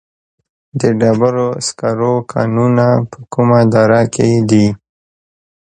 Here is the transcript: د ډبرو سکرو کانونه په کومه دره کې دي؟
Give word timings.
د 0.79 0.81
ډبرو 0.99 1.47
سکرو 1.67 2.13
کانونه 2.33 2.87
په 3.11 3.17
کومه 3.33 3.59
دره 3.73 4.01
کې 4.13 4.29
دي؟ 4.49 4.67